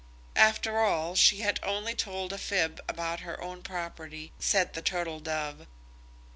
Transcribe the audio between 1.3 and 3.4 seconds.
has only told a fib about her